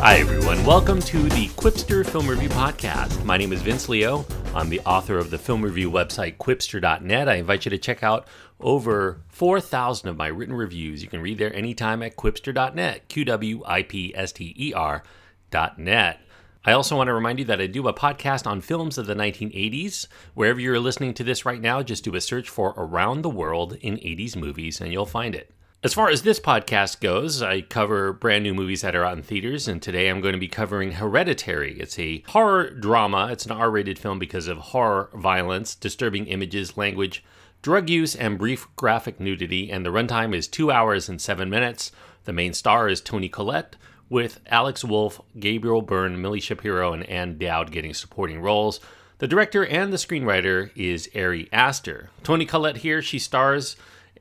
[0.00, 0.64] Hi, everyone.
[0.64, 3.24] Welcome to the Qwipster Film Review Podcast.
[3.24, 4.24] My name is Vince Leo.
[4.54, 7.28] I'm the author of the film review website, qwipster.net.
[7.28, 8.28] I invite you to check out
[8.60, 11.02] over 4,000 of my written reviews.
[11.02, 16.20] You can read there anytime at qwipster.net, Q W I P S T E R.net.
[16.64, 19.16] I also want to remind you that I do a podcast on films of the
[19.16, 20.06] 1980s.
[20.34, 23.76] Wherever you're listening to this right now, just do a search for Around the World
[23.80, 25.50] in 80s Movies and you'll find it.
[25.80, 29.22] As far as this podcast goes, I cover brand new movies that are out in
[29.22, 31.78] theaters, and today I'm going to be covering Hereditary.
[31.78, 33.28] It's a horror drama.
[33.30, 37.22] It's an R rated film because of horror, violence, disturbing images, language,
[37.62, 41.92] drug use, and brief graphic nudity, and the runtime is 2 hours and 7 minutes.
[42.24, 43.76] The main star is Toni Collette,
[44.08, 48.80] with Alex Wolff, Gabriel Byrne, Milly Shapiro, and Ann Dowd getting supporting roles.
[49.18, 52.10] The director and the screenwriter is Ari Aster.
[52.24, 53.76] Toni Collette here, she stars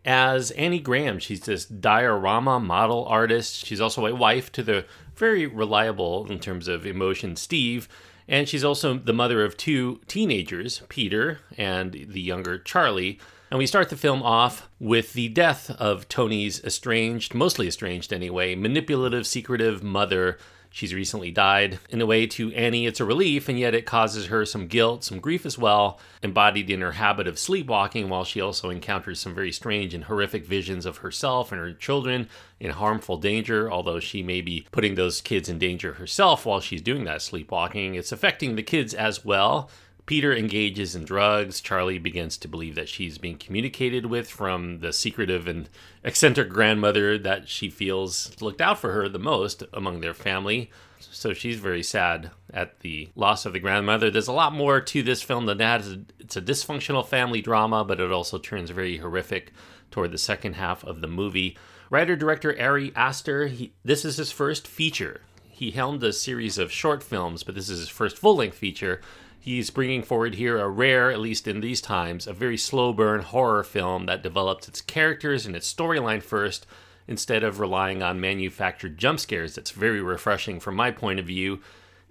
[0.08, 1.20] as Annie Graham.
[1.20, 3.66] She's this diorama model artist.
[3.66, 7.90] She's also a wife to the very reliable, in terms of emotion, Steve.
[8.28, 13.20] And she's also the mother of two teenagers, Peter and the younger Charlie.
[13.52, 18.56] And we start the film off with the death of Toni's estranged, mostly estranged anyway,
[18.56, 20.38] manipulative, secretive mother
[20.70, 21.80] She's recently died.
[21.90, 25.04] In a way, to Annie, it's a relief, and yet it causes her some guilt,
[25.04, 29.34] some grief as well, embodied in her habit of sleepwalking, while she also encounters some
[29.34, 32.30] very strange and horrific visions of herself and her children
[32.60, 36.82] in harmful danger, although she may be putting those kids in danger herself while she's
[36.82, 37.96] doing that sleepwalking.
[37.96, 39.70] It's affecting the kids as well.
[40.08, 41.60] Peter engages in drugs.
[41.60, 45.70] Charlie begins to believe that she's being communicated with from the secretive and
[46.02, 50.72] eccentric grandmother that she feels looked out for her the most among their family.
[51.00, 54.10] So she's very sad at the loss of the grandmother.
[54.10, 55.84] There's a lot more to this film than that.
[56.20, 59.52] It's a dysfunctional family drama, but it also turns very horrific
[59.92, 61.58] toward the second half of the movie.
[61.90, 65.22] Writer director Ari Aster, he, this is his first feature.
[65.50, 69.02] He helmed a series of short films, but this is his first full length feature
[69.48, 73.22] He's bringing forward here a rare, at least in these times, a very slow burn
[73.22, 76.68] horror film that develops its characters and its storyline first
[77.08, 79.56] instead of relying on manufactured jump scares.
[79.56, 81.62] That's very refreshing from my point of view.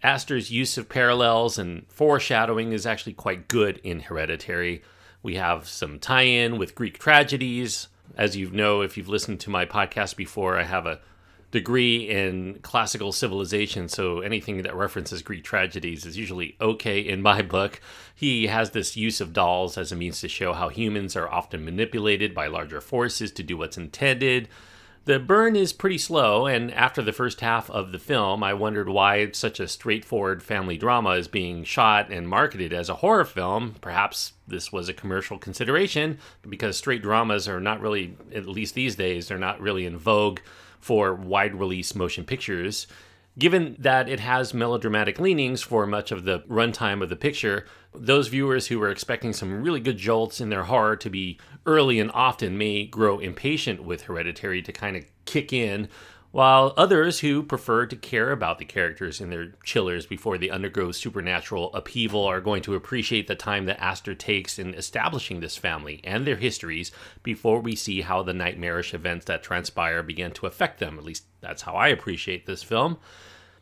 [0.03, 4.83] Aster's use of parallels and foreshadowing is actually quite good in Hereditary.
[5.23, 7.89] We have some tie in with Greek tragedies.
[8.17, 11.01] As you know, if you've listened to my podcast before, I have a
[11.57, 17.41] degree in classical civilization, so anything that references Greek tragedies is usually okay in my
[17.41, 17.81] book.
[18.15, 21.65] He has this use of dolls as a means to show how humans are often
[21.65, 24.49] manipulated by larger forces to do what's intended.
[25.07, 28.91] The burn is pretty slow, and after the first half of the film, I wondered
[28.91, 33.77] why such a straightforward family drama is being shot and marketed as a horror film.
[33.81, 38.97] Perhaps this was a commercial consideration, because straight dramas are not really, at least these
[38.97, 40.41] days, they're not really in vogue
[40.81, 42.87] for wide release motion pictures.
[43.39, 48.29] Given that it has melodramatic leanings for much of the runtime of the picture, those
[48.29, 52.11] viewers who were expecting some really good jolts in their horror to be early and
[52.13, 55.89] often may grow impatient with Hereditary to kind of kick in
[56.37, 60.93] while others who prefer to care about the characters in their chillers before they undergo
[60.93, 65.99] supernatural upheaval are going to appreciate the time that Aster takes in establishing this family
[66.05, 66.93] and their histories
[67.23, 70.99] before we see how the nightmarish events that transpire begin to affect them.
[70.99, 72.99] At least that's how I appreciate this film.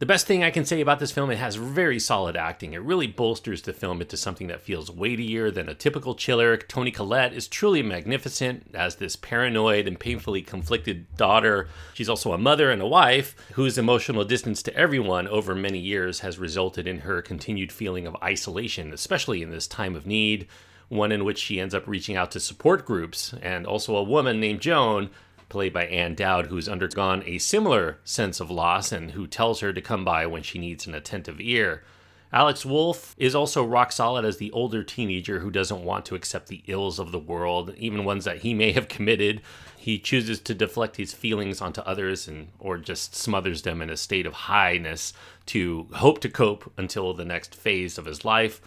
[0.00, 2.72] The best thing I can say about this film, it has very solid acting.
[2.72, 6.56] It really bolsters the film into something that feels weightier than a typical chiller.
[6.56, 11.68] Toni Collette is truly magnificent as this paranoid and painfully conflicted daughter.
[11.92, 16.20] She's also a mother and a wife whose emotional distance to everyone over many years
[16.20, 20.48] has resulted in her continued feeling of isolation, especially in this time of need
[20.88, 24.38] one in which she ends up reaching out to support groups, and also a woman
[24.38, 25.10] named Joan
[25.54, 29.72] played by Ann Dowd, who's undergone a similar sense of loss and who tells her
[29.72, 31.84] to come by when she needs an attentive ear.
[32.32, 36.48] Alex Wolff is also rock solid as the older teenager who doesn't want to accept
[36.48, 39.42] the ills of the world, even ones that he may have committed.
[39.78, 43.96] He chooses to deflect his feelings onto others and or just smothers them in a
[43.96, 45.12] state of highness
[45.46, 48.60] to hope to cope until the next phase of his life.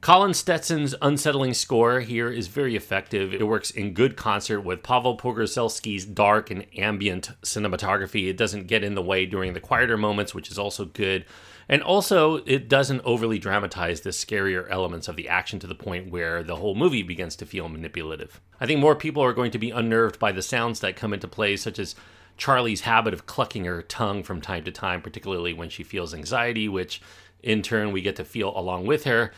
[0.00, 3.34] Colin Stetson's unsettling score here is very effective.
[3.34, 8.26] It works in good concert with Pavel Pogorzelski's dark and ambient cinematography.
[8.30, 11.26] It doesn't get in the way during the quieter moments, which is also good.
[11.68, 16.10] And also, it doesn't overly dramatize the scarier elements of the action to the point
[16.10, 18.40] where the whole movie begins to feel manipulative.
[18.58, 21.28] I think more people are going to be unnerved by the sounds that come into
[21.28, 21.94] play, such as
[22.38, 26.70] Charlie's habit of clucking her tongue from time to time, particularly when she feels anxiety,
[26.70, 27.02] which
[27.42, 29.30] in turn we get to feel along with her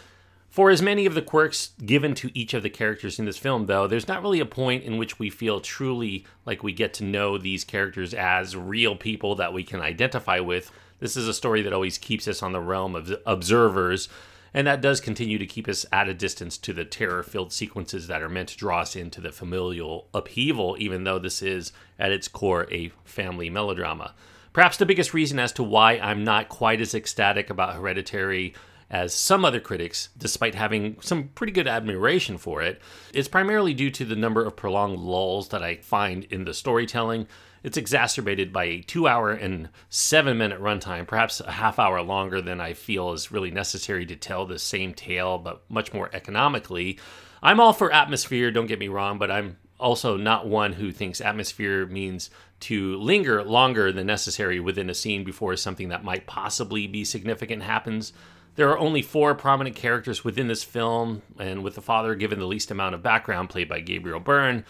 [0.52, 3.64] For as many of the quirks given to each of the characters in this film,
[3.64, 7.04] though, there's not really a point in which we feel truly like we get to
[7.04, 10.70] know these characters as real people that we can identify with.
[11.00, 14.10] This is a story that always keeps us on the realm of observers,
[14.52, 18.06] and that does continue to keep us at a distance to the terror filled sequences
[18.08, 22.12] that are meant to draw us into the familial upheaval, even though this is, at
[22.12, 24.14] its core, a family melodrama.
[24.52, 28.52] Perhaps the biggest reason as to why I'm not quite as ecstatic about Hereditary
[28.93, 32.81] as some other critics, despite having some pretty good admiration for it,
[33.15, 37.27] is primarily due to the number of prolonged lulls that I find in the storytelling.
[37.62, 42.43] It's exacerbated by a two hour and seven minute runtime, perhaps a half hour longer
[42.43, 46.99] than I feel is really necessary to tell the same tale, but much more economically.
[47.43, 51.21] I'm all for atmosphere, don't get me wrong, but I'm also not one who thinks
[51.21, 52.29] atmosphere means
[52.61, 57.62] to linger longer than necessary within a scene before something that might possibly be significant
[57.62, 58.12] happens.
[58.54, 62.46] There are only four prominent characters within this film, and with the father given the
[62.46, 64.64] least amount of background, played by Gabriel Byrne,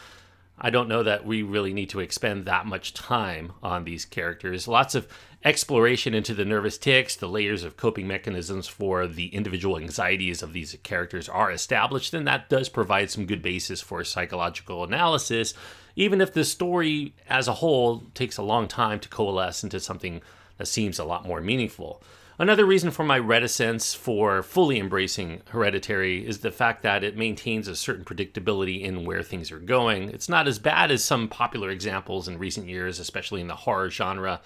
[0.56, 4.68] I don't know that we really need to expend that much time on these characters.
[4.68, 5.08] Lots of
[5.44, 10.52] exploration into the nervous tics, the layers of coping mechanisms for the individual anxieties of
[10.52, 15.54] these characters are established, and that does provide some good basis for psychological analysis,
[15.96, 20.22] even if the story as a whole takes a long time to coalesce into something
[20.58, 22.00] that seems a lot more meaningful.
[22.38, 27.68] Another reason for my reticence for fully embracing Hereditary is the fact that it maintains
[27.68, 30.08] a certain predictability in where things are going.
[30.08, 33.90] It's not as bad as some popular examples in recent years, especially in the horror
[33.90, 34.40] genre.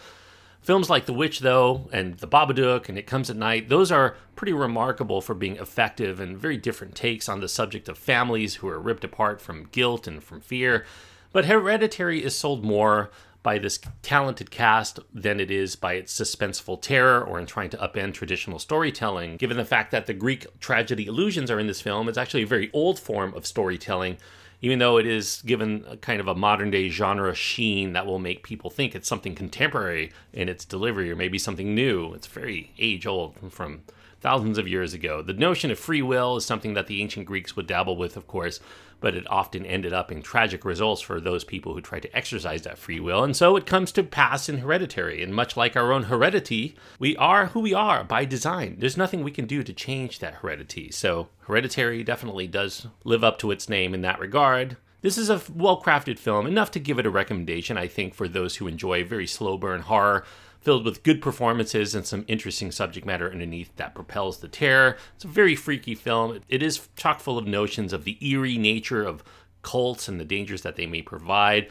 [0.60, 4.16] Films like The Witch, though, and The Babadook and It Comes at Night, those are
[4.34, 8.68] pretty remarkable for being effective and very different takes on the subject of families who
[8.68, 10.84] are ripped apart from guilt and from fear.
[11.32, 13.12] But Hereditary is sold more
[13.46, 17.76] by this talented cast than it is by its suspenseful terror or in trying to
[17.76, 19.36] upend traditional storytelling.
[19.36, 22.46] Given the fact that the Greek tragedy illusions are in this film, it's actually a
[22.48, 24.16] very old form of storytelling,
[24.62, 28.18] even though it is given a kind of a modern day genre sheen that will
[28.18, 32.14] make people think it's something contemporary in its delivery or maybe something new.
[32.14, 33.82] It's very age old from
[34.20, 35.22] thousands of years ago.
[35.22, 38.26] The notion of free will is something that the ancient Greeks would dabble with, of
[38.26, 38.60] course,
[39.00, 42.62] but it often ended up in tragic results for those people who tried to exercise
[42.62, 43.22] that free will.
[43.22, 45.22] And so it comes to pass in hereditary.
[45.22, 48.76] And much like our own heredity, we are who we are by design.
[48.78, 50.90] There's nothing we can do to change that heredity.
[50.90, 54.76] So hereditary definitely does live up to its name in that regard.
[55.02, 58.26] This is a well crafted film, enough to give it a recommendation, I think, for
[58.26, 60.24] those who enjoy very slow burn horror
[60.60, 64.96] filled with good performances and some interesting subject matter underneath that propels the terror.
[65.14, 66.40] It's a very freaky film.
[66.48, 69.22] It is chock full of notions of the eerie nature of
[69.62, 71.68] cults and the dangers that they may provide.